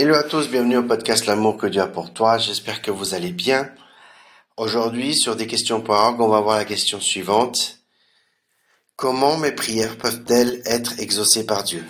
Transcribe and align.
Hello 0.00 0.14
à 0.14 0.22
tous, 0.22 0.48
bienvenue 0.48 0.76
au 0.76 0.84
podcast 0.84 1.26
L'amour 1.26 1.56
que 1.56 1.66
Dieu 1.66 1.82
a 1.82 1.88
pour 1.88 2.12
toi. 2.12 2.38
J'espère 2.38 2.82
que 2.82 2.92
vous 2.92 3.14
allez 3.14 3.32
bien. 3.32 3.68
Aujourd'hui, 4.56 5.16
sur 5.16 5.34
des 5.34 5.48
questions.org, 5.48 6.20
on 6.20 6.28
va 6.28 6.40
voir 6.40 6.56
la 6.56 6.64
question 6.64 7.00
suivante. 7.00 7.80
Comment 8.94 9.36
mes 9.38 9.50
prières 9.50 9.98
peuvent-elles 9.98 10.62
être 10.66 11.00
exaucées 11.00 11.44
par 11.44 11.64
Dieu? 11.64 11.84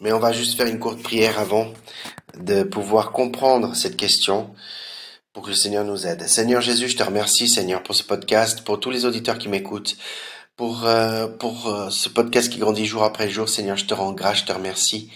Mais 0.00 0.12
on 0.12 0.18
va 0.18 0.32
juste 0.32 0.56
faire 0.56 0.66
une 0.66 0.80
courte 0.80 1.00
prière 1.00 1.38
avant 1.38 1.72
de 2.36 2.64
pouvoir 2.64 3.12
comprendre 3.12 3.76
cette 3.76 3.96
question 3.96 4.52
pour 5.32 5.44
que 5.44 5.50
le 5.50 5.54
Seigneur 5.54 5.84
nous 5.84 6.08
aide. 6.08 6.26
Seigneur 6.26 6.60
Jésus, 6.60 6.88
je 6.88 6.96
te 6.96 7.04
remercie, 7.04 7.48
Seigneur, 7.48 7.84
pour 7.84 7.94
ce 7.94 8.02
podcast, 8.02 8.62
pour 8.64 8.80
tous 8.80 8.90
les 8.90 9.04
auditeurs 9.04 9.38
qui 9.38 9.48
m'écoutent, 9.48 9.96
pour, 10.56 10.84
euh, 10.86 11.28
pour 11.28 11.68
euh, 11.68 11.90
ce 11.90 12.08
podcast 12.08 12.50
qui 12.50 12.58
grandit 12.58 12.84
jour 12.84 13.04
après 13.04 13.30
jour. 13.30 13.48
Seigneur, 13.48 13.76
je 13.76 13.84
te 13.84 13.94
rends 13.94 14.10
grâce, 14.10 14.38
je 14.38 14.46
te 14.46 14.52
remercie. 14.52 15.12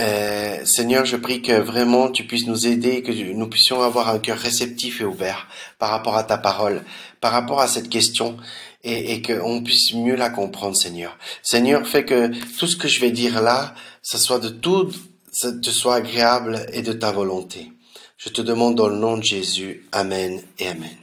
Euh, 0.00 0.64
Seigneur, 0.64 1.04
je 1.04 1.16
prie 1.16 1.42
que 1.42 1.52
vraiment 1.52 2.10
tu 2.10 2.24
puisses 2.24 2.46
nous 2.46 2.66
aider, 2.66 3.02
que 3.02 3.12
nous 3.12 3.48
puissions 3.48 3.82
avoir 3.82 4.08
un 4.08 4.18
cœur 4.18 4.38
réceptif 4.38 5.00
et 5.00 5.04
ouvert 5.04 5.48
par 5.78 5.90
rapport 5.90 6.16
à 6.16 6.22
ta 6.22 6.38
parole, 6.38 6.84
par 7.20 7.32
rapport 7.32 7.60
à 7.60 7.66
cette 7.66 7.88
question, 7.88 8.36
et, 8.84 9.14
et 9.14 9.22
qu'on 9.22 9.62
puisse 9.62 9.92
mieux 9.94 10.14
la 10.14 10.30
comprendre, 10.30 10.76
Seigneur. 10.76 11.18
Seigneur, 11.42 11.86
fais 11.86 12.04
que 12.04 12.30
tout 12.58 12.68
ce 12.68 12.76
que 12.76 12.86
je 12.86 13.00
vais 13.00 13.10
dire 13.10 13.42
là, 13.42 13.74
ce 14.02 14.18
soit 14.18 14.38
de 14.38 14.50
tout, 14.50 14.92
ça 15.32 15.52
te 15.52 15.70
soit 15.70 15.96
agréable 15.96 16.64
et 16.72 16.82
de 16.82 16.92
ta 16.92 17.10
volonté. 17.10 17.72
Je 18.16 18.28
te 18.28 18.40
demande 18.40 18.76
dans 18.76 18.88
le 18.88 18.96
nom 18.96 19.16
de 19.16 19.22
Jésus, 19.22 19.86
Amen 19.92 20.40
et 20.58 20.68
Amen. 20.68 20.96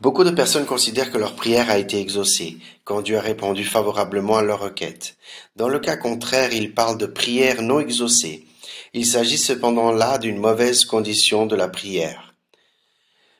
Beaucoup 0.00 0.24
de 0.24 0.30
personnes 0.30 0.66
considèrent 0.66 1.10
que 1.10 1.18
leur 1.18 1.34
prière 1.34 1.70
a 1.70 1.78
été 1.78 1.98
exaucée 1.98 2.58
quand 2.88 3.02
Dieu 3.02 3.18
a 3.18 3.20
répondu 3.20 3.66
favorablement 3.66 4.38
à 4.38 4.42
leur 4.42 4.60
requête. 4.60 5.18
Dans 5.56 5.68
le 5.68 5.78
cas 5.78 5.98
contraire, 5.98 6.54
ils 6.54 6.72
parlent 6.72 6.96
de 6.96 7.04
prière 7.04 7.60
non 7.60 7.80
exaucée. 7.80 8.46
Il 8.94 9.04
s'agit 9.04 9.36
cependant 9.36 9.92
là 9.92 10.16
d'une 10.16 10.38
mauvaise 10.38 10.86
condition 10.86 11.44
de 11.44 11.54
la 11.54 11.68
prière. 11.68 12.32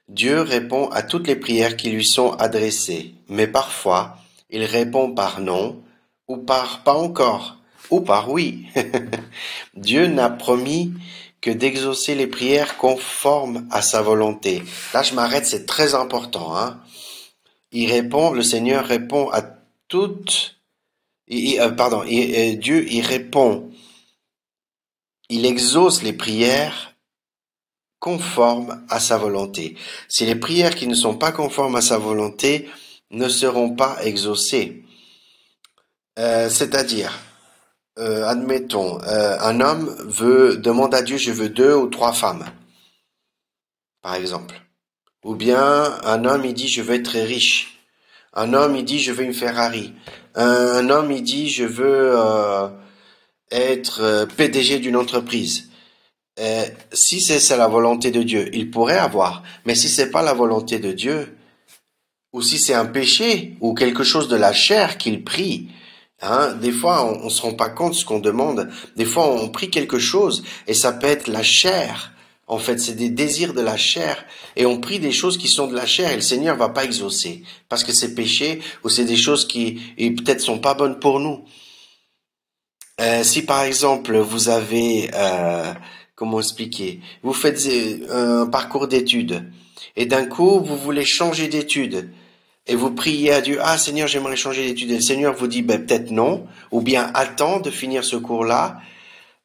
Dieu 0.07 0.43
répond 0.43 0.91
à 0.91 1.01
toutes 1.01 1.27
les 1.27 1.35
prières 1.35 1.79
qui 1.79 1.89
lui 1.89 2.05
sont 2.05 2.33
adressées, 2.33 3.15
mais 3.29 3.47
parfois 3.47 4.19
il 4.51 4.65
répond 4.65 5.15
par 5.15 5.41
non, 5.41 5.83
ou 6.29 6.37
par 6.37 6.83
pas 6.85 6.93
encore, 6.93 7.57
ou 7.89 8.03
par 8.03 8.31
oui. 8.31 8.67
Dieu 9.75 10.09
n'a 10.09 10.29
promis 10.29 10.93
que 11.41 11.51
d'exaucer 11.51 12.15
les 12.15 12.27
prières 12.27 12.77
conformes 12.77 13.67
à 13.71 13.81
sa 13.81 14.03
volonté. 14.03 14.63
Là, 14.93 15.03
je 15.03 15.15
m'arrête, 15.15 15.47
c'est 15.47 15.65
très 15.65 15.95
important. 15.95 16.55
Hein. 16.55 16.79
Il 17.73 17.91
répond, 17.91 18.33
le 18.33 18.43
Seigneur 18.43 18.87
répond 18.87 19.31
à 19.31 19.43
toutes. 19.89 20.57
Euh, 21.31 21.71
pardon, 21.71 22.05
Dieu, 22.05 22.87
il 22.91 23.03
répond. 23.03 23.71
Il 25.29 25.45
exauce 25.45 26.03
les 26.03 26.15
prières 26.15 26.95
conformes 27.99 28.85
à 28.89 29.01
sa 29.01 29.19
volonté. 29.19 29.77
Si 30.09 30.25
les 30.25 30.37
prières 30.37 30.75
qui 30.75 30.87
ne 30.87 30.95
sont 30.95 31.17
pas 31.17 31.33
conformes 31.33 31.77
à 31.77 31.81
sa 31.81 31.99
volonté 31.99 32.69
ne 33.11 33.29
seront 33.29 33.75
pas 33.75 33.99
exaucées, 34.05 34.85
euh, 36.19 36.49
c'est-à-dire, 36.49 37.19
euh, 37.99 38.25
admettons, 38.27 39.01
euh, 39.03 39.39
un 39.41 39.61
homme 39.61 39.95
veut 40.07 40.57
demande 40.57 40.95
à 40.95 41.03
Dieu 41.03 41.17
je 41.17 41.33
veux 41.33 41.49
deux 41.49 41.75
ou 41.75 41.89
trois 41.89 42.13
femmes, 42.13 42.45
par 44.03 44.15
exemple. 44.15 44.68
Ou 45.29 45.35
bien 45.35 45.99
un 46.05 46.25
homme 46.25 46.47
il 46.47 46.55
dit 46.55 46.69
je 46.69 46.81
veux 46.81 46.95
être 46.95 47.19
riche. 47.19 47.83
Un 48.33 48.55
homme 48.55 48.77
il 48.77 48.85
dit 48.87 48.99
je 48.99 49.13
veux 49.13 49.25
une 49.25 49.35
Ferrari. 49.35 49.93
Un, 50.35 50.89
homme 50.89 51.13
il 51.13 51.23
dit 51.23 51.51
je 51.51 51.65
veux 51.65 52.13
euh, 52.17 52.69
être 53.51 54.27
PDG 54.39 54.79
d'une 54.79 54.97
entreprise. 54.97 55.69
si 56.95 57.21
c'est 57.21 57.57
la 57.59 57.69
volonté 57.69 58.11
de 58.11 58.23
Dieu, 58.23 58.49
il 58.55 58.71
pourrait 58.71 58.97
avoir. 58.97 59.43
Mais 59.67 59.75
si 59.75 59.91
c'est 59.91 60.11
pas 60.11 60.23
la 60.23 60.33
volonté 60.33 60.79
de 60.79 60.93
Dieu, 60.93 61.37
ou 62.33 62.41
si 62.41 62.57
c'est 62.57 62.73
un 62.73 62.87
péché 62.87 63.55
ou 63.61 63.75
quelque 63.75 64.05
chose 64.05 64.29
de 64.29 64.37
la 64.37 64.55
chair 64.55 64.97
qu'il 64.97 65.25
prie, 65.25 65.69
Hein, 66.21 66.55
des 66.55 66.73
fois, 66.73 67.05
on, 67.05 67.27
on 67.27 67.31
se 67.31 67.43
rend 67.43 67.55
pas 67.55 67.69
compte 67.69 67.93
de 67.93 67.99
ce 67.99 68.05
qu'on 68.05 68.19
demande. 68.19 68.69
Des 68.97 69.05
fois, 69.05 69.31
on 69.31 69.51
prie 69.51 69.71
quelque 69.71 70.01
chose 70.01 70.43
et 70.67 70.75
ça 70.75 70.91
peut 70.91 71.07
être 71.07 71.29
la 71.29 71.45
chair. 71.45 72.13
En 72.49 72.59
fait, 72.59 72.79
c'est 72.79 72.95
des 72.95 73.11
désirs 73.11 73.53
de 73.53 73.61
la 73.61 73.77
chair 73.77 74.25
et 74.57 74.65
on 74.65 74.81
prie 74.81 74.99
des 74.99 75.13
choses 75.13 75.37
qui 75.37 75.49
sont 75.49 75.67
de 75.67 75.75
la 75.75 75.85
chair 75.85 76.11
et 76.11 76.17
le 76.17 76.23
Seigneur 76.23 76.57
va 76.57 76.71
pas 76.71 76.85
exaucer 76.85 77.43
parce 77.69 77.85
que 77.85 77.93
c'est 77.93 78.15
péché 78.15 78.61
ou 78.85 78.89
c'est 78.89 79.05
des 79.05 79.17
choses 79.17 79.47
qui 79.47 79.75
peut-être 79.97 80.41
sont 80.41 80.59
pas 80.59 80.73
bonnes 80.73 80.99
pour 80.99 81.21
nous. 81.21 81.45
Euh, 83.01 83.23
si 83.23 83.43
par 83.43 83.63
exemple 83.63 84.17
vous 84.17 84.49
avez, 84.49 85.11
euh, 85.15 85.73
comment 86.15 86.41
expliquer, 86.41 87.01
vous 87.23 87.35
faites 87.35 87.67
euh, 87.67 88.43
un 88.43 88.47
parcours 88.47 88.89
d'études 88.89 89.45
et 89.95 90.07
d'un 90.07 90.25
coup 90.25 90.61
vous 90.61 90.77
voulez 90.77 91.05
changer 91.05 91.49
d'études 91.49 92.11
et 92.69 92.75
vous 92.75 92.91
priez 92.91 93.33
à 93.33 93.41
Dieu, 93.41 93.59
ah 93.63 93.79
Seigneur, 93.79 94.09
j'aimerais 94.09 94.37
changer 94.37 94.67
d'étude. 94.67 94.91
Et 94.91 94.97
le 94.97 95.01
Seigneur 95.01 95.35
vous 95.35 95.47
dit, 95.47 95.63
ben, 95.63 95.85
peut-être 95.85 96.11
non, 96.11 96.47
ou 96.71 96.83
bien 96.83 97.11
attends 97.15 97.61
de 97.61 97.71
finir 97.71 98.05
ce 98.05 98.17
cours-là. 98.17 98.79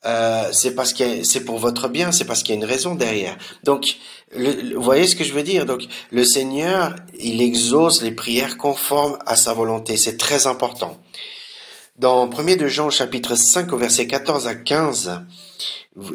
Euh, 0.06 0.50
c'est 0.52 0.75
parce 0.75 0.94
que 0.94 1.24
c'est 1.24 1.46
pour 1.46 1.59
votre 1.59 1.88
bien, 1.88 2.12
c'est 2.12 2.25
parce 2.25 2.44
qu'il 2.44 2.56
y 2.56 2.58
a 2.58 2.62
une 2.62 2.69
raison 2.69 2.96
derrière. 2.96 3.38
Donc, 3.64 3.97
vous 4.36 4.81
voyez 4.81 5.08
ce 5.08 5.16
que 5.16 5.24
je 5.24 5.34
veux 5.34 5.44
dire? 5.44 5.66
Donc, 5.66 5.84
le 6.12 6.25
Seigneur, 6.25 6.96
il 7.19 7.41
exauce 7.41 8.02
les 8.02 8.12
prières 8.12 8.58
conformes 8.58 9.18
à 9.25 9.36
sa 9.36 9.53
volonté. 9.53 9.96
C'est 9.97 10.18
très 10.18 10.47
important. 10.47 11.00
Dans 11.97 12.30
1 12.30 12.56
de 12.56 12.68
Jean 12.68 12.90
chapitre 12.90 13.36
5 13.36 13.72
au 13.72 13.78
verset 13.78 14.08
14 14.08 14.47
à 14.47 14.56
15, 14.56 15.22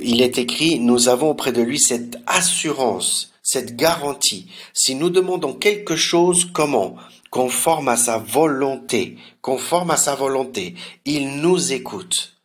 il 0.02 0.20
est 0.22 0.38
écrit, 0.38 0.80
nous 0.80 1.08
avons 1.08 1.30
auprès 1.30 1.52
de 1.52 1.62
lui 1.62 1.78
cette 1.78 2.18
assurance 2.26 3.32
cette 3.48 3.76
garantie. 3.76 4.46
Si 4.74 4.94
nous 4.94 5.08
demandons 5.08 5.54
quelque 5.54 5.96
chose, 5.96 6.50
comment? 6.52 6.96
Conforme 7.30 7.88
à 7.88 7.96
sa 7.96 8.18
volonté, 8.18 9.16
conforme 9.40 9.90
à 9.90 9.96
sa 9.96 10.14
volonté, 10.14 10.74
il 11.06 11.40
nous 11.40 11.72
écoute. 11.72 12.37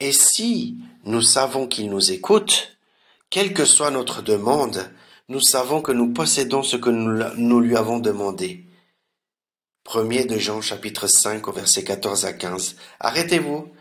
Et 0.00 0.12
si 0.12 0.78
nous 1.04 1.22
savons 1.22 1.66
qu'il 1.66 1.88
nous 1.88 2.12
écoute, 2.12 2.76
quelle 3.30 3.54
que 3.54 3.64
soit 3.64 3.90
notre 3.90 4.22
demande, 4.22 4.90
nous 5.28 5.40
savons 5.40 5.80
que 5.80 5.92
nous 5.92 6.12
possédons 6.12 6.62
ce 6.62 6.76
que 6.76 6.90
nous, 6.90 7.60
lui 7.60 7.76
avons 7.76 7.98
demandé. 7.98 8.66
Premier 9.84 10.24
de 10.24 10.38
Jean 10.38 10.60
chapitre 10.60 11.06
5 11.06 11.46
au 11.48 11.52
verset 11.52 11.84
14 11.84 12.24
à 12.24 12.32
15. 12.32 12.76
Arrêtez-vous, 13.00 13.72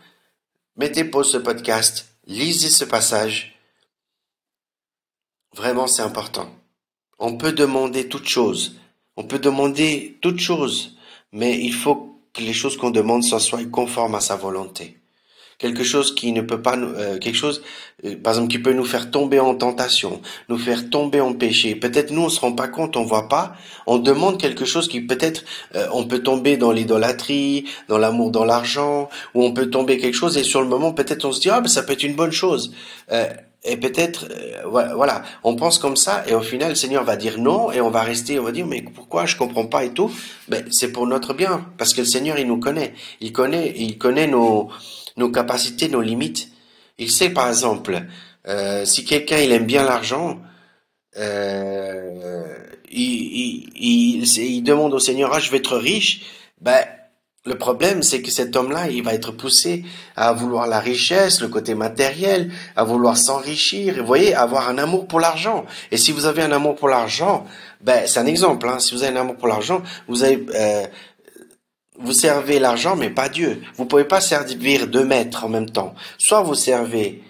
mettez 0.78 1.03
pause 1.03 1.31
ce 1.31 1.38
podcast, 1.38 2.08
lisez 2.28 2.70
ce 2.70 2.86
passage 2.86 3.52
Vraiment, 5.56 5.88
c'est 5.88 6.02
important. 6.02 6.53
On 7.18 7.38
peut 7.38 7.53
demander 7.53 8.09
toutes 8.09 8.28
choses. 8.28 8.76
On 9.16 9.24
peut 9.24 9.40
demander 9.40 10.18
toutes 10.22 10.40
choses. 10.40 10.97
Mais 11.32 11.58
il 11.58 11.74
faut 11.74 12.20
que 12.34 12.42
les 12.42 12.53
choses 12.53 12.76
qu'on 12.78 12.92
demande 12.92 13.24
soient 13.24 13.64
conformes 13.66 14.16
à 14.16 14.20
sa 14.22 14.36
volonté. 14.36 15.00
Quelque 15.58 15.84
chose 15.84 16.14
qui 16.16 16.32
ne 16.32 16.42
peut 16.42 16.62
pas, 16.62 16.78
euh, 16.78 17.18
quelque 17.18 17.36
chose, 17.36 17.62
euh, 18.06 18.16
par 18.22 18.34
exemple, 18.34 18.52
qui 18.52 18.60
peut 18.60 18.74
nous 18.74 18.86
faire 18.86 19.10
tomber 19.10 19.40
en 19.40 19.56
tentation, 19.56 20.22
nous 20.50 20.58
faire 20.58 20.90
tomber 20.90 21.22
en 21.22 21.34
péché. 21.34 21.76
Peut-être 21.76 22.12
nous 22.12 22.24
on 22.24 22.30
se 22.30 22.40
rend 22.40 22.54
pas 22.54 22.68
compte, 22.68 22.98
on 22.98 23.04
voit 23.04 23.30
pas. 23.30 23.56
On 23.88 23.98
demande 23.98 24.40
quelque 24.40 24.66
chose 24.66 24.88
qui 24.88 25.02
peut-être, 25.02 25.44
euh, 25.76 25.88
on 25.94 26.06
peut 26.06 26.20
tomber 26.20 26.58
dans 26.58 26.72
l'idolâtrie, 26.72 27.66
dans 27.88 27.98
l'amour, 27.98 28.32
dans 28.32 28.46
l'argent, 28.46 29.10
ou 29.34 29.44
on 29.44 29.54
peut 29.54 29.70
tomber 29.70 29.98
quelque 29.98 30.16
chose 30.16 30.38
et 30.38 30.44
sur 30.44 30.62
le 30.62 30.68
moment 30.68 30.92
peut-être 30.92 31.26
on 31.26 31.32
se 31.32 31.40
dit 31.40 31.50
ah 31.50 31.62
ben 31.62 31.68
ça 31.68 31.84
peut 31.84 31.94
être 31.94 32.04
une 32.04 32.16
bonne 32.16 32.32
chose 32.32 32.74
et 33.66 33.78
peut-être, 33.78 34.28
euh, 34.32 34.94
voilà, 34.96 35.24
on 35.44 35.56
pense 35.56 35.80
comme 35.80 35.96
ça, 35.96 36.24
et 36.28 36.34
au 36.34 36.42
final, 36.42 36.70
le 36.70 36.76
Seigneur 36.76 37.04
va 37.04 37.16
dire 37.16 37.40
non, 37.40 37.72
et 37.72 37.82
on 37.82 37.90
va 37.90 38.04
rester, 38.04 38.40
on 38.40 38.44
va 38.44 38.52
dire, 38.52 38.66
mais 38.66 38.84
pourquoi 38.84 39.26
je 39.26 39.36
comprends 39.36 39.66
pas 39.66 39.84
et 39.84 39.90
tout. 39.90 40.12
Ben, 40.48 40.64
c'est 40.72 40.92
pour 40.92 41.08
notre 41.08 41.34
bien, 41.34 41.66
parce 41.78 41.94
que 41.94 42.02
le 42.02 42.08
Seigneur, 42.08 42.38
il 42.38 42.48
nous 42.48 42.60
connaît. 42.60 42.94
Il 43.22 43.34
connaît, 43.34 43.74
il 43.76 43.98
connaît 43.98 44.28
nos, 44.28 44.70
nos 45.18 45.30
capacités, 45.30 45.88
nos 45.90 46.02
limites. 46.02 46.50
Il 46.97 47.12
sait, 47.12 47.29
par 47.29 47.47
exemple, 47.47 48.02
euh, 48.47 48.85
si 48.85 49.06
quelqu'un, 49.06 49.38
il 49.38 49.52
aime 49.52 49.66
bien 49.66 49.84
l'argent, 49.84 50.40
euh, 51.17 52.46
il, 52.91 54.64
demande 54.64 54.94
au 54.94 55.00
Seigneur, 55.00 55.32
ah, 55.34 55.40
je 55.40 55.52
vais 55.52 55.58
être 55.58 55.78
riche, 55.78 56.22
ben, 56.62 56.84
le 57.46 57.58
problème, 57.59 58.02
c'est 58.02 58.23
que 58.23 58.32
cet 58.32 58.56
homme-là, 58.56 58.90
il 58.90 59.03
va 59.03 59.14
être 59.14 59.32
poussé 59.32 59.85
à 60.16 60.34
vouloir 60.34 60.66
la 60.66 60.79
richesse, 60.79 61.41
le 61.41 61.47
côté 61.47 61.76
matériel, 61.76 62.52
à 62.76 62.84
vouloir 62.84 63.17
s'enrichir, 63.17 63.97
vous 63.97 64.06
voyez, 64.06 64.34
avoir 64.34 64.67
un 64.67 64.79
amour 64.79 65.06
pour 65.06 65.20
l'argent. 65.20 65.66
Et 65.91 65.97
si 65.97 66.12
vous 66.12 66.26
avez 66.26 66.41
un 66.41 66.52
amour 66.52 66.76
pour 66.76 66.90
l'argent, 66.90 67.46
ben 67.82 68.08
c'est 68.08 68.20
un 68.20 68.26
exemple. 68.26 68.67
Hein, 68.67 68.79
si 68.79 68.96
vous 68.96 69.03
avez 69.03 69.16
un 69.16 69.22
amour 69.22 69.35
pour 69.35 69.47
l'argent, 69.47 69.84
vous 70.08 70.23
avez, 70.23 70.44
euh, 70.56 70.88
vous 71.97 72.14
servez 72.14 72.59
l'argent, 72.59 72.96
mais 72.96 73.09
pas 73.09 73.30
Dieu. 73.30 73.62
Vous 73.78 73.86
pouvez 73.86 74.06
pas 74.06 74.22
servir 74.22 74.88
deux 74.88 75.06
maîtres 75.06 75.46
en 75.46 75.50
même 75.50 75.70
temps. 75.70 75.96
Soit 76.18 76.42
vous 76.42 76.56
servez 76.56 77.24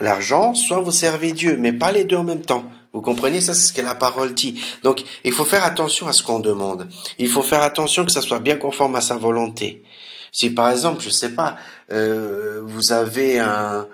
l'argent, 0.00 0.54
soit 0.54 0.80
vous 0.80 0.92
servez 0.92 1.32
Dieu, 1.32 1.56
mais 1.58 1.72
pas 1.72 1.92
les 1.92 2.04
deux 2.04 2.16
en 2.16 2.24
même 2.24 2.42
temps. 2.42 2.64
Vous 2.92 3.02
comprenez? 3.02 3.40
Ça, 3.40 3.54
c'est 3.54 3.68
ce 3.68 3.72
que 3.72 3.82
la 3.82 3.94
parole 3.94 4.34
dit. 4.34 4.60
Donc, 4.82 5.04
il 5.24 5.32
faut 5.32 5.44
faire 5.44 5.64
attention 5.64 6.06
à 6.06 6.12
ce 6.12 6.22
qu'on 6.22 6.40
demande. 6.40 6.88
Il 7.18 7.28
faut 7.28 7.42
faire 7.42 7.62
attention 7.62 8.04
que 8.04 8.12
ça 8.12 8.22
soit 8.22 8.38
bien 8.38 8.56
conforme 8.56 8.96
à 8.96 9.00
sa 9.00 9.16
volonté. 9.16 9.82
Si 10.32 10.50
par 10.50 10.70
exemple, 10.70 11.02
je 11.02 11.10
sais 11.10 11.34
pas, 11.34 11.56
euh, 11.90 12.60
vous 12.64 12.92
avez 12.92 13.38
un, 13.38 13.88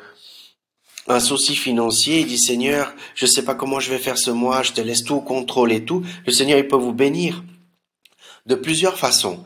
un 1.06 1.20
souci 1.20 1.54
financier, 1.54 2.20
il 2.20 2.26
dit 2.26 2.38
Seigneur, 2.38 2.92
je 3.14 3.26
sais 3.26 3.44
pas 3.44 3.54
comment 3.54 3.80
je 3.80 3.90
vais 3.90 3.98
faire 3.98 4.18
ce 4.18 4.30
mois, 4.30 4.62
je 4.62 4.72
te 4.72 4.80
laisse 4.80 5.04
tout 5.04 5.16
au 5.16 5.20
contrôle 5.20 5.72
et 5.72 5.84
tout, 5.84 6.02
le 6.26 6.32
Seigneur 6.32 6.58
il 6.58 6.66
peut 6.66 6.76
vous 6.76 6.92
bénir 6.92 7.42
de 8.46 8.54
plusieurs 8.54 8.98
façons, 8.98 9.44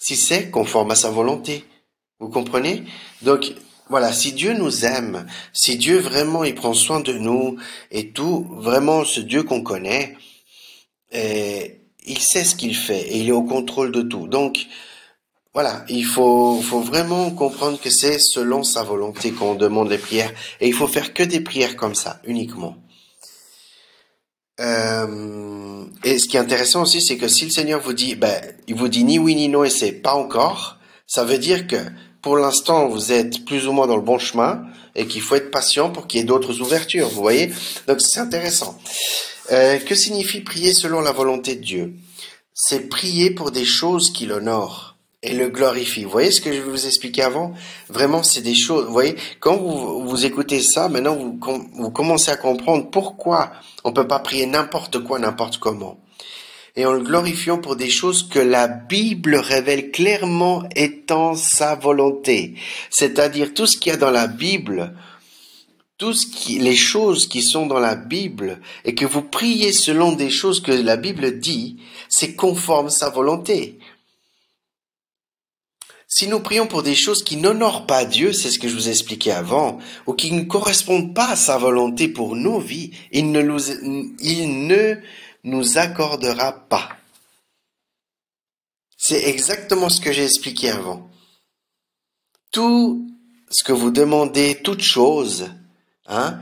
si 0.00 0.16
c'est 0.16 0.50
conforme 0.50 0.90
à 0.90 0.96
sa 0.96 1.10
volonté. 1.10 1.64
Vous 2.18 2.28
comprenez? 2.28 2.82
Donc 3.22 3.52
voilà, 3.88 4.12
si 4.12 4.32
Dieu 4.32 4.54
nous 4.54 4.84
aime, 4.84 5.26
si 5.52 5.76
Dieu 5.76 5.98
vraiment 5.98 6.42
il 6.42 6.54
prend 6.54 6.74
soin 6.74 7.00
de 7.00 7.12
nous 7.12 7.56
et 7.92 8.10
tout, 8.10 8.46
vraiment 8.50 9.04
ce 9.04 9.20
Dieu 9.20 9.42
qu'on 9.44 9.62
connaît, 9.62 10.16
et 11.12 11.80
il 12.06 12.18
sait 12.18 12.44
ce 12.44 12.56
qu'il 12.56 12.74
fait 12.74 13.00
et 13.00 13.18
il 13.18 13.28
est 13.28 13.32
au 13.32 13.42
contrôle 13.42 13.92
de 13.92 14.02
tout. 14.02 14.26
Donc 14.26 14.66
voilà, 15.52 15.84
il 15.88 16.04
faut, 16.04 16.60
faut 16.62 16.80
vraiment 16.80 17.30
comprendre 17.32 17.80
que 17.80 17.90
c'est 17.90 18.18
selon 18.20 18.62
sa 18.62 18.84
volonté 18.84 19.32
qu'on 19.32 19.56
demande 19.56 19.90
les 19.90 19.98
prières 19.98 20.32
et 20.60 20.68
il 20.68 20.74
faut 20.74 20.86
faire 20.86 21.12
que 21.12 21.24
des 21.24 21.40
prières 21.40 21.76
comme 21.76 21.96
ça, 21.96 22.20
uniquement. 22.24 22.76
Euh, 24.60 25.84
et 26.04 26.18
ce 26.18 26.28
qui 26.28 26.36
est 26.36 26.40
intéressant 26.40 26.82
aussi, 26.82 27.00
c'est 27.00 27.16
que 27.16 27.28
si 27.28 27.44
le 27.44 27.50
Seigneur 27.50 27.80
vous 27.80 27.92
dit, 27.92 28.14
ben, 28.14 28.40
il 28.68 28.74
vous 28.74 28.88
dit 28.88 29.04
ni 29.04 29.18
oui 29.18 29.34
ni 29.34 29.48
non 29.48 29.64
et 29.64 29.70
c'est 29.70 29.92
pas 29.92 30.14
encore, 30.14 30.78
ça 31.06 31.24
veut 31.24 31.38
dire 31.38 31.66
que 31.66 31.76
pour 32.22 32.36
l'instant 32.36 32.88
vous 32.88 33.12
êtes 33.12 33.44
plus 33.44 33.66
ou 33.66 33.72
moins 33.72 33.86
dans 33.86 33.96
le 33.96 34.02
bon 34.02 34.18
chemin 34.18 34.62
et 34.94 35.06
qu'il 35.06 35.22
faut 35.22 35.36
être 35.36 35.50
patient 35.50 35.90
pour 35.90 36.06
qu'il 36.06 36.20
y 36.20 36.22
ait 36.22 36.26
d'autres 36.26 36.60
ouvertures. 36.60 37.08
Vous 37.08 37.22
voyez? 37.22 37.52
Donc 37.86 38.00
c'est 38.00 38.20
intéressant. 38.20 38.78
Euh, 39.50 39.78
que 39.78 39.94
signifie 39.94 40.40
prier 40.40 40.72
selon 40.74 41.00
la 41.00 41.12
volonté 41.12 41.56
de 41.56 41.62
Dieu? 41.62 41.94
C'est 42.54 42.88
prier 42.88 43.30
pour 43.30 43.50
des 43.50 43.64
choses 43.64 44.12
qui 44.12 44.26
l'honorent 44.26 44.96
et 45.22 45.34
le 45.34 45.48
glorifient. 45.48 46.04
Vous 46.04 46.10
voyez 46.10 46.30
ce 46.30 46.40
que 46.40 46.52
je 46.52 46.62
vous 46.62 46.86
expliquer 46.86 47.22
avant? 47.22 47.52
Vraiment, 47.88 48.22
c'est 48.22 48.40
des 48.40 48.54
choses. 48.54 48.86
Vous 48.86 48.92
voyez, 48.92 49.16
quand 49.38 49.56
vous, 49.56 50.08
vous 50.08 50.24
écoutez 50.24 50.60
ça, 50.60 50.88
maintenant 50.88 51.14
vous, 51.14 51.38
vous 51.74 51.90
commencez 51.90 52.30
à 52.30 52.36
comprendre 52.36 52.88
pourquoi 52.90 53.52
on 53.84 53.92
peut 53.92 54.08
pas 54.08 54.20
prier 54.20 54.46
n'importe 54.46 55.02
quoi, 55.04 55.18
n'importe 55.18 55.58
comment. 55.58 56.00
Et 56.76 56.86
en 56.86 56.92
le 56.92 57.00
glorifiant 57.00 57.58
pour 57.58 57.76
des 57.76 57.90
choses 57.90 58.28
que 58.28 58.38
la 58.38 58.68
Bible 58.68 59.36
révèle 59.36 59.90
clairement 59.90 60.62
étant 60.76 61.34
sa 61.34 61.74
volonté. 61.74 62.54
C'est-à-dire 62.90 63.52
tout 63.52 63.66
ce 63.66 63.76
qu'il 63.76 63.92
y 63.92 63.94
a 63.94 63.98
dans 63.98 64.10
la 64.10 64.28
Bible, 64.28 64.94
tout 65.98 66.14
ce 66.14 66.26
qui, 66.26 66.58
les 66.60 66.76
choses 66.76 67.26
qui 67.26 67.42
sont 67.42 67.66
dans 67.66 67.80
la 67.80 67.96
Bible 67.96 68.60
et 68.86 68.94
que 68.94 69.04
vous 69.04 69.20
priez 69.20 69.72
selon 69.72 70.12
des 70.12 70.30
choses 70.30 70.62
que 70.62 70.72
la 70.72 70.96
Bible 70.96 71.40
dit, 71.40 71.76
c'est 72.08 72.34
conforme 72.34 72.88
sa 72.88 73.10
volonté. 73.10 73.78
Si 76.12 76.26
nous 76.26 76.40
prions 76.40 76.66
pour 76.66 76.82
des 76.82 76.96
choses 76.96 77.22
qui 77.22 77.36
n'honorent 77.36 77.86
pas 77.86 78.04
Dieu, 78.04 78.32
c'est 78.32 78.50
ce 78.50 78.58
que 78.58 78.66
je 78.66 78.74
vous 78.74 78.88
ai 78.88 78.90
expliqué 78.90 79.30
avant, 79.30 79.78
ou 80.08 80.12
qui 80.12 80.32
ne 80.32 80.42
correspondent 80.42 81.14
pas 81.14 81.30
à 81.30 81.36
sa 81.36 81.56
volonté 81.56 82.08
pour 82.08 82.34
nos 82.34 82.58
vies, 82.58 82.90
il 83.12 83.30
ne 83.30 83.40
nous, 83.40 83.70
il 84.18 84.66
ne 84.66 84.96
nous 85.44 85.78
accordera 85.78 86.52
pas. 86.68 86.88
C'est 88.96 89.22
exactement 89.28 89.88
ce 89.88 90.00
que 90.00 90.12
j'ai 90.12 90.24
expliqué 90.24 90.70
avant. 90.70 91.08
Tout 92.50 93.06
ce 93.48 93.62
que 93.62 93.72
vous 93.72 93.92
demandez, 93.92 94.60
toute 94.64 94.82
chose, 94.82 95.48
hein, 96.08 96.40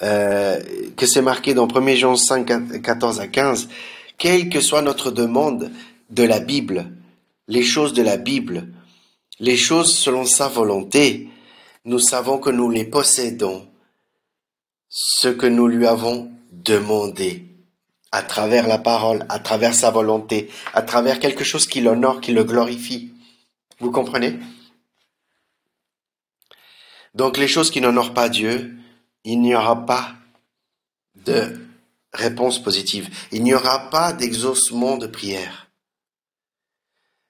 euh, 0.00 0.62
que 0.96 1.06
c'est 1.06 1.22
marqué 1.22 1.54
dans 1.54 1.66
1 1.66 1.94
Jean 1.96 2.14
5, 2.14 2.82
14 2.82 3.18
à 3.18 3.26
15, 3.26 3.68
quelle 4.16 4.48
que 4.48 4.60
soit 4.60 4.82
notre 4.82 5.10
demande 5.10 5.72
de 6.08 6.22
la 6.22 6.38
Bible, 6.38 6.92
les 7.48 7.64
choses 7.64 7.94
de 7.94 8.02
la 8.02 8.16
Bible, 8.16 8.68
les 9.40 9.56
choses 9.56 9.96
selon 9.96 10.24
sa 10.26 10.48
volonté, 10.48 11.28
nous 11.84 11.98
savons 11.98 12.38
que 12.38 12.50
nous 12.50 12.70
les 12.70 12.84
possédons, 12.84 13.68
ce 14.88 15.28
que 15.28 15.46
nous 15.46 15.66
lui 15.68 15.86
avons 15.86 16.30
demandé, 16.50 17.44
à 18.10 18.22
travers 18.22 18.66
la 18.66 18.78
parole, 18.78 19.26
à 19.28 19.38
travers 19.38 19.74
sa 19.74 19.90
volonté, 19.90 20.50
à 20.74 20.82
travers 20.82 21.20
quelque 21.20 21.44
chose 21.44 21.66
qui 21.66 21.80
l'honore, 21.80 22.20
qui 22.20 22.32
le 22.32 22.44
glorifie. 22.44 23.12
Vous 23.80 23.90
comprenez? 23.90 24.38
Donc 27.14 27.36
les 27.36 27.48
choses 27.48 27.70
qui 27.70 27.80
n'honorent 27.80 28.14
pas 28.14 28.28
Dieu, 28.28 28.76
il 29.24 29.40
n'y 29.40 29.54
aura 29.54 29.84
pas 29.84 30.14
de 31.16 31.58
réponse 32.12 32.62
positive. 32.62 33.08
Il 33.32 33.42
n'y 33.42 33.54
aura 33.54 33.90
pas 33.90 34.12
d'exaucement 34.12 34.96
de 34.96 35.06
prière. 35.06 35.67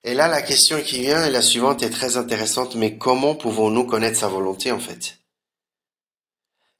Et 0.08 0.14
là, 0.14 0.26
la 0.26 0.40
question 0.40 0.80
qui 0.80 1.02
vient 1.02 1.22
est 1.22 1.30
la 1.30 1.42
suivante 1.42 1.82
est 1.82 1.90
très 1.90 2.16
intéressante, 2.16 2.76
mais 2.76 2.96
comment 2.96 3.34
pouvons-nous 3.34 3.84
connaître 3.84 4.18
sa 4.18 4.28
volonté 4.28 4.72
en 4.72 4.78
fait? 4.78 5.18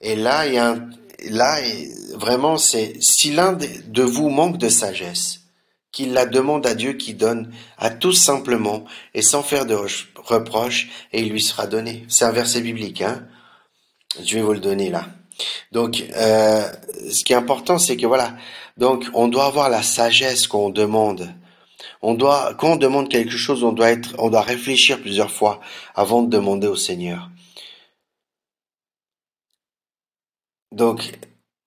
Et 0.01 0.17
là, 0.17 0.47
il 0.47 0.55
y 0.55 0.59
a 0.59 0.79
là, 1.29 1.59
vraiment, 2.15 2.57
c'est 2.57 2.95
si 3.03 3.31
l'un 3.31 3.53
de 3.53 4.03
vous 4.03 4.31
manque 4.31 4.57
de 4.57 4.71
sagesse, 4.71 5.41
qu'il 5.93 6.15
la 6.15 6.25
demande 6.25 6.67
à 6.67 6.75
Dieu 6.75 6.95
qui 6.95 7.13
donne 7.13 7.53
à 7.77 7.91
tous 7.91 8.15
simplement 8.15 8.87
et 9.13 9.21
sans 9.21 9.43
faire 9.43 9.67
de 9.67 9.77
reproches, 10.17 10.89
et 11.13 11.21
il 11.21 11.29
lui 11.29 11.43
sera 11.43 11.67
donné. 11.67 12.07
C'est 12.09 12.25
un 12.25 12.33
verset 12.33 12.63
biblique, 12.63 13.03
hein 13.03 13.27
Je 14.25 14.37
vais 14.37 14.43
vous 14.43 14.55
le 14.55 14.61
donner 14.61 14.89
là. 14.89 15.07
Donc, 15.73 16.03
euh, 16.17 16.67
ce 17.11 17.25
qui 17.25 17.35
est 17.35 17.37
important, 17.37 17.77
c'est 17.77 17.99
que 17.99 18.07
voilà, 18.07 18.39
donc 18.79 19.05
on 19.13 19.29
doit 19.29 19.45
avoir 19.45 19.69
la 19.69 19.83
sagesse 19.83 20.47
qu'on 20.47 20.71
demande. 20.71 21.35
On 22.03 22.15
doit, 22.15 22.55
quand 22.55 22.73
on 22.73 22.77
demande 22.77 23.09
quelque 23.09 23.37
chose, 23.37 23.63
on 23.63 23.73
doit 23.73 23.91
être, 23.91 24.15
on 24.19 24.31
doit 24.31 24.43
réfléchir 24.43 25.01
plusieurs 25.01 25.31
fois 25.31 25.61
avant 25.95 26.23
de 26.23 26.31
demander 26.31 26.67
au 26.67 26.77
Seigneur. 26.77 27.31
Donc, 30.73 31.19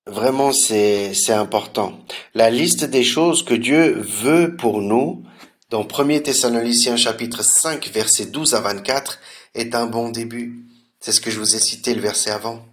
vraiment, 0.06 0.52
c'est, 0.52 1.14
c'est 1.14 1.34
important. 1.34 2.00
La 2.34 2.50
liste 2.50 2.84
des 2.86 3.04
choses 3.04 3.44
que 3.44 3.54
Dieu 3.54 4.00
veut 4.00 4.56
pour 4.56 4.82
nous, 4.82 5.24
dans 5.70 5.88
1 5.88 6.20
Thessaloniciens 6.20 6.98
chapitre 6.98 7.44
5, 7.44 7.90
verset 7.90 8.26
12 8.26 8.54
à 8.54 8.62
24, 8.62 9.20
est 9.56 9.76
un 9.76 9.88
bon 9.88 10.10
début. 10.10 10.66
C'est 11.00 11.12
ce 11.12 11.22
que 11.22 11.32
je 11.32 11.40
vous 11.40 11.56
ai 11.56 11.60
cité 11.60 11.96
le 11.96 12.02
verset 12.02 12.32
avant. 12.32 12.66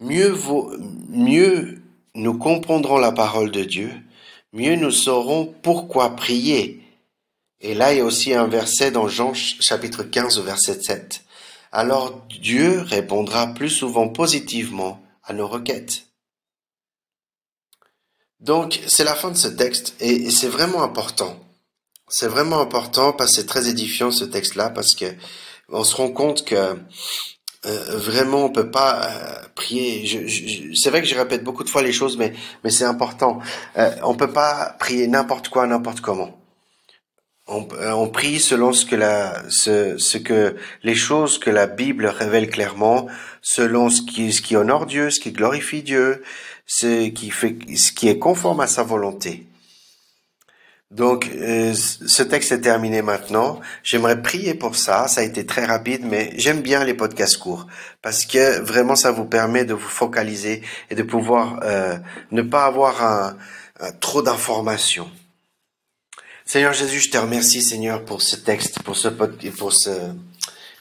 Mieux 0.00 0.34
mieux 1.08 1.82
nous 2.14 2.38
comprendrons 2.38 2.98
la 2.98 3.12
parole 3.12 3.50
de 3.50 3.64
Dieu, 3.64 3.90
mieux 4.52 4.76
nous 4.76 4.90
saurons 4.90 5.46
pourquoi 5.62 6.16
prier. 6.16 6.82
Et 7.60 7.74
là, 7.74 7.92
il 7.92 7.98
y 7.98 8.00
a 8.00 8.04
aussi 8.04 8.34
un 8.34 8.46
verset 8.46 8.90
dans 8.90 9.08
Jean 9.08 9.34
chapitre 9.34 10.02
15 10.02 10.40
verset 10.40 10.82
7. 10.82 11.22
Alors 11.72 12.26
Dieu 12.40 12.80
répondra 12.80 13.48
plus 13.48 13.70
souvent 13.70 14.08
positivement 14.08 15.00
à 15.22 15.32
nos 15.32 15.46
requêtes. 15.46 16.06
Donc, 18.40 18.80
c'est 18.88 19.04
la 19.04 19.14
fin 19.14 19.30
de 19.30 19.36
ce 19.36 19.48
texte 19.48 19.94
et 20.00 20.30
c'est 20.30 20.48
vraiment 20.48 20.82
important. 20.82 21.38
C'est 22.08 22.26
vraiment 22.26 22.60
important 22.60 23.12
parce 23.12 23.30
que 23.30 23.36
c'est 23.36 23.46
très 23.46 23.68
édifiant 23.68 24.10
ce 24.10 24.24
texte-là 24.24 24.70
parce 24.70 24.94
que 24.94 25.14
on 25.68 25.84
se 25.84 25.94
rend 25.94 26.10
compte 26.10 26.44
que 26.44 26.76
euh, 27.66 27.98
vraiment, 27.98 28.44
on 28.46 28.50
peut 28.50 28.70
pas 28.70 29.04
euh, 29.04 29.46
prier. 29.54 30.06
Je, 30.06 30.74
c'est 30.74 30.90
vrai 30.90 31.02
que 31.02 31.06
je 31.06 31.14
répète 31.14 31.44
beaucoup 31.44 31.64
de 31.64 31.68
fois 31.68 31.82
les 31.82 31.92
choses, 31.92 32.16
mais 32.16 32.32
mais 32.64 32.70
c'est 32.70 32.84
important. 32.84 33.40
Euh, 33.76 33.90
on 34.02 34.14
peut 34.14 34.32
pas 34.32 34.76
prier 34.78 35.06
n'importe 35.08 35.48
quoi, 35.48 35.66
n'importe 35.66 36.00
comment. 36.00 36.38
On, 37.46 37.66
euh, 37.72 37.90
on, 37.90 38.08
prie 38.08 38.38
selon 38.38 38.72
ce 38.72 38.86
que 38.86 38.96
la, 38.96 39.42
ce, 39.50 39.98
ce, 39.98 40.18
que 40.18 40.56
les 40.84 40.94
choses 40.94 41.38
que 41.38 41.50
la 41.50 41.66
Bible 41.66 42.06
révèle 42.06 42.48
clairement, 42.48 43.08
selon 43.42 43.90
ce 43.90 44.02
qui, 44.02 44.32
ce 44.32 44.40
qui 44.40 44.56
honore 44.56 44.86
Dieu, 44.86 45.10
ce 45.10 45.18
qui 45.20 45.32
glorifie 45.32 45.82
Dieu, 45.82 46.22
ce 46.66 47.08
qui 47.08 47.30
fait, 47.30 47.56
ce 47.76 47.92
qui 47.92 48.08
est 48.08 48.18
conforme 48.18 48.60
à 48.60 48.68
sa 48.68 48.84
volonté. 48.84 49.49
Donc, 50.90 51.30
euh, 51.32 51.72
ce 51.72 52.22
texte 52.24 52.50
est 52.50 52.62
terminé 52.62 53.00
maintenant. 53.00 53.60
J'aimerais 53.84 54.20
prier 54.20 54.54
pour 54.54 54.74
ça. 54.74 55.06
Ça 55.06 55.20
a 55.20 55.24
été 55.24 55.46
très 55.46 55.64
rapide, 55.64 56.02
mais 56.04 56.32
j'aime 56.36 56.62
bien 56.62 56.84
les 56.84 56.94
podcasts 56.94 57.36
courts 57.36 57.68
parce 58.02 58.26
que 58.26 58.60
vraiment, 58.60 58.96
ça 58.96 59.12
vous 59.12 59.24
permet 59.24 59.64
de 59.64 59.72
vous 59.72 59.88
focaliser 59.88 60.62
et 60.90 60.96
de 60.96 61.04
pouvoir 61.04 61.60
euh, 61.62 61.96
ne 62.32 62.42
pas 62.42 62.64
avoir 62.64 63.04
un, 63.04 63.36
trop 64.00 64.20
d'informations. 64.20 65.08
Seigneur 66.44 66.72
Jésus, 66.72 66.98
je 66.98 67.10
te 67.10 67.18
remercie, 67.18 67.62
Seigneur, 67.62 68.04
pour 68.04 68.20
ce 68.20 68.34
texte, 68.34 68.82
pour 68.82 68.96
ce 68.96 69.08
pour 69.08 69.72
ce 69.72 69.90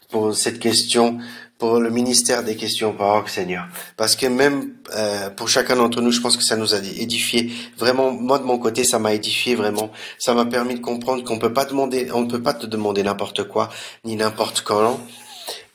pour 0.09 0.35
cette 0.35 0.57
question 0.57 1.19
pour 1.59 1.79
le 1.79 1.89
ministère 1.89 2.43
des 2.43 2.55
questions 2.55 2.93
baroques, 2.93 3.29
Seigneur. 3.29 3.67
Parce 3.97 4.15
que 4.15 4.25
même 4.25 4.73
euh, 4.95 5.29
pour 5.29 5.49
chacun 5.49 5.75
d'entre 5.75 6.01
nous, 6.01 6.11
je 6.11 6.21
pense 6.21 6.37
que 6.37 6.43
ça 6.43 6.55
nous 6.55 6.73
a 6.73 6.77
édifié. 6.77 7.51
Vraiment, 7.77 8.11
moi 8.11 8.39
de 8.39 8.45
mon 8.45 8.57
côté, 8.57 8.85
ça 8.85 8.97
m'a 8.97 9.13
édifié 9.13 9.55
vraiment. 9.55 9.91
Ça 10.17 10.33
m'a 10.33 10.45
permis 10.45 10.75
de 10.75 10.79
comprendre 10.79 11.23
qu'on 11.23 11.37
peut 11.37 11.53
pas 11.53 11.65
demander, 11.65 12.09
on 12.13 12.21
ne 12.21 12.29
peut 12.31 12.41
pas 12.41 12.53
te 12.53 12.65
demander 12.65 13.03
n'importe 13.03 13.43
quoi 13.43 13.69
ni 14.05 14.15
n'importe 14.15 14.61
quand. 14.61 14.99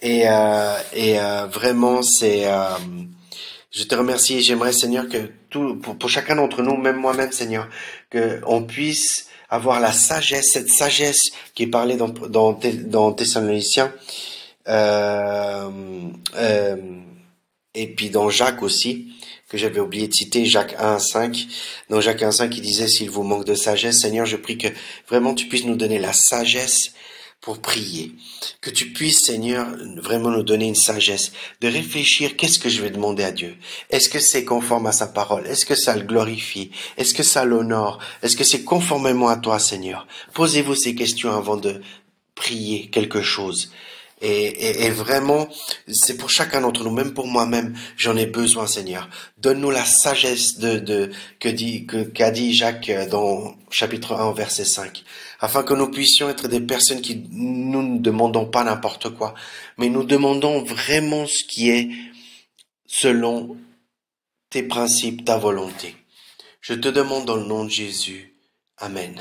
Et, 0.00 0.22
euh, 0.26 0.76
et 0.94 1.20
euh, 1.20 1.46
vraiment, 1.46 2.02
c'est. 2.02 2.46
Euh, 2.46 2.68
je 3.70 3.82
te 3.84 3.94
remercie 3.94 4.36
et 4.36 4.40
j'aimerais, 4.40 4.72
Seigneur, 4.72 5.08
que 5.08 5.30
tout 5.50 5.76
pour, 5.76 6.08
chacun 6.08 6.36
d'entre 6.36 6.62
nous, 6.62 6.76
même 6.76 6.96
moi-même, 6.96 7.32
Seigneur, 7.32 7.68
que 8.08 8.40
on 8.46 8.62
puisse 8.62 9.26
avoir 9.50 9.80
la 9.80 9.92
sagesse, 9.92 10.50
cette 10.52 10.68
sagesse 10.68 11.20
qui 11.54 11.64
est 11.64 11.68
parlée 11.68 11.96
dans, 11.96 12.08
dans, 12.08 12.58
dans 12.86 13.12
Thessaloniciens, 13.12 13.92
et 17.74 17.86
puis 17.94 18.10
dans 18.10 18.30
Jacques 18.30 18.62
aussi, 18.62 19.08
que 19.48 19.58
j'avais 19.58 19.80
oublié 19.80 20.08
de 20.08 20.14
citer, 20.14 20.46
Jacques 20.46 20.74
1, 20.78 20.98
5. 20.98 21.46
Dans 21.90 22.00
Jacques 22.00 22.22
1, 22.22 22.32
5, 22.32 22.56
il 22.56 22.62
disait, 22.62 22.88
s'il 22.88 23.10
vous 23.10 23.22
manque 23.22 23.44
de 23.44 23.54
sagesse, 23.54 24.00
Seigneur, 24.00 24.26
je 24.26 24.36
prie 24.36 24.58
que 24.58 24.68
vraiment 25.08 25.34
tu 25.34 25.46
puisses 25.46 25.64
nous 25.64 25.76
donner 25.76 25.98
la 25.98 26.12
sagesse 26.12 26.92
pour 27.40 27.60
prier. 27.60 28.12
Que 28.62 28.70
tu 28.70 28.92
puisses, 28.92 29.20
Seigneur, 29.20 29.66
vraiment 29.98 30.30
nous 30.30 30.42
donner 30.42 30.66
une 30.66 30.74
sagesse 30.74 31.32
de 31.60 31.68
réfléchir 31.68 32.36
qu'est-ce 32.36 32.58
que 32.58 32.70
je 32.70 32.80
vais 32.80 32.90
demander 32.90 33.22
à 33.22 33.32
Dieu? 33.32 33.54
Est-ce 33.90 34.08
que 34.08 34.18
c'est 34.18 34.44
conforme 34.44 34.86
à 34.86 34.92
sa 34.92 35.06
parole? 35.06 35.46
Est-ce 35.46 35.66
que 35.66 35.74
ça 35.74 35.94
le 35.94 36.04
glorifie? 36.04 36.70
Est-ce 36.96 37.12
que 37.12 37.22
ça 37.22 37.44
l'honore? 37.44 37.98
Est-ce 38.22 38.38
que 38.38 38.44
c'est 38.44 38.64
conformément 38.64 39.28
à 39.28 39.36
toi, 39.36 39.58
Seigneur? 39.58 40.06
Posez-vous 40.32 40.74
ces 40.74 40.94
questions 40.94 41.32
avant 41.32 41.58
de 41.58 41.82
prier 42.34 42.88
quelque 42.88 43.20
chose. 43.22 43.70
Et, 44.20 44.90
vraiment, 44.90 45.48
c'est 45.86 46.16
pour 46.16 46.30
chacun 46.30 46.62
d'entre 46.62 46.82
nous, 46.82 46.90
même 46.90 47.12
pour 47.12 47.26
moi-même, 47.26 47.76
j'en 47.96 48.16
ai 48.16 48.26
besoin, 48.26 48.66
Seigneur. 48.66 49.08
Donne-nous 49.38 49.70
la 49.70 49.84
sagesse 49.84 50.58
de, 50.58 50.78
de 50.78 51.10
que 51.40 51.48
dit 51.48 51.84
que 51.84 52.04
qu'a 52.04 52.30
dit 52.30 52.54
Jacques 52.54 52.90
dans 53.10 53.54
chapitre 53.70 54.14
1, 54.14 54.32
verset 54.32 54.64
5, 54.64 55.04
afin 55.40 55.62
que 55.62 55.74
nous 55.74 55.90
puissions 55.90 56.30
être 56.30 56.48
des 56.48 56.60
personnes 56.60 57.02
qui 57.02 57.26
nous 57.32 57.82
ne 57.82 57.98
demandons 57.98 58.46
pas 58.46 58.64
n'importe 58.64 59.10
quoi, 59.10 59.34
mais 59.76 59.90
nous 59.90 60.04
demandons 60.04 60.62
vraiment 60.62 61.26
ce 61.26 61.44
qui 61.44 61.68
est 61.68 61.90
selon 62.86 63.56
tes 64.48 64.62
principes, 64.62 65.24
ta 65.24 65.36
volonté. 65.36 65.96
Je 66.60 66.72
te 66.74 66.88
demande 66.88 67.26
dans 67.26 67.36
le 67.36 67.44
nom 67.44 67.64
de 67.64 67.70
Jésus. 67.70 68.32
Amen. 68.78 69.20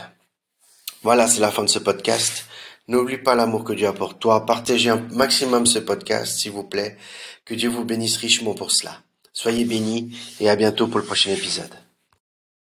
Voilà, 1.02 1.28
c'est 1.28 1.42
la 1.42 1.52
fin 1.52 1.64
de 1.64 1.70
ce 1.70 1.80
podcast. 1.80 2.46
N'oublie 2.88 3.18
pas 3.18 3.36
l'amour 3.36 3.64
que 3.64 3.74
Dieu 3.74 3.88
a 3.88 3.94
pour 3.94 4.20
toi. 4.20 4.46
Partagez 4.46 4.90
un 4.90 5.08
maximum 5.12 5.66
ce 5.66 5.80
podcast, 5.80 6.40
s'il 6.40 6.52
vous 6.52 6.66
plaît. 6.66 6.98
Que 7.46 7.54
Dieu 7.54 7.70
vous 7.70 7.86
bénisse 7.86 8.18
richement 8.18 8.54
pour 8.54 8.72
cela. 8.72 9.02
Soyez 9.32 9.66
bénis 9.66 10.16
et 10.40 10.50
à 10.50 10.56
bientôt 10.56 10.88
pour 10.88 11.00
le 11.00 11.06
prochain 11.06 11.32
épisode. 11.32 11.83